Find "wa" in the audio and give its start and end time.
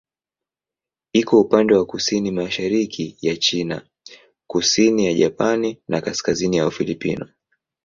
1.75-1.85